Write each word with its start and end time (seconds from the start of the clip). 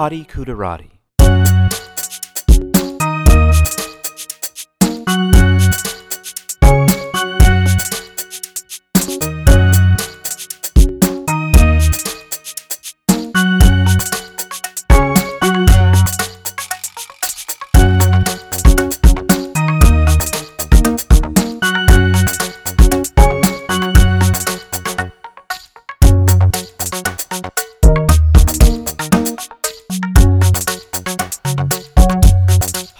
Hadi 0.00 0.24
Kudarati. 0.24 0.99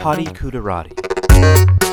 Hottie 0.00 0.32
Kudarati. 0.32 1.89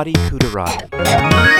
Hottie 0.00 0.14
Kudarati. 0.30 1.59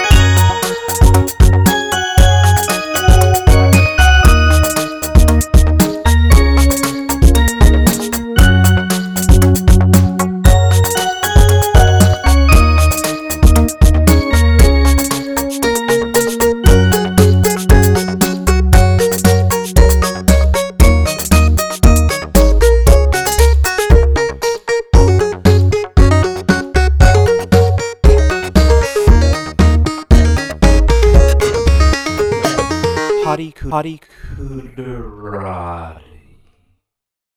Kudarati. 34.35 36.10